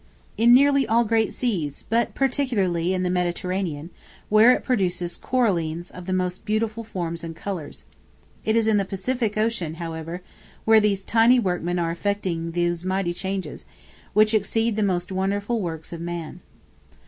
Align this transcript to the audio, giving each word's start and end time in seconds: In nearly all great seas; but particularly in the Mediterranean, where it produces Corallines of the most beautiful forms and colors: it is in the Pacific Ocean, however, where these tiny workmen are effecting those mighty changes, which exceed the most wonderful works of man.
In 0.35 0.51
nearly 0.51 0.87
all 0.87 1.05
great 1.05 1.31
seas; 1.31 1.85
but 1.87 2.15
particularly 2.15 2.91
in 2.91 3.03
the 3.03 3.09
Mediterranean, 3.11 3.91
where 4.29 4.51
it 4.51 4.63
produces 4.63 5.15
Corallines 5.15 5.91
of 5.91 6.07
the 6.07 6.11
most 6.11 6.43
beautiful 6.43 6.83
forms 6.83 7.23
and 7.23 7.35
colors: 7.35 7.83
it 8.43 8.55
is 8.55 8.65
in 8.65 8.77
the 8.77 8.83
Pacific 8.83 9.37
Ocean, 9.37 9.75
however, 9.75 10.23
where 10.65 10.79
these 10.79 11.03
tiny 11.03 11.39
workmen 11.39 11.77
are 11.77 11.91
effecting 11.91 12.49
those 12.53 12.83
mighty 12.83 13.13
changes, 13.13 13.63
which 14.13 14.33
exceed 14.33 14.75
the 14.75 14.81
most 14.81 15.11
wonderful 15.11 15.61
works 15.61 15.93
of 15.93 16.01
man. 16.01 16.39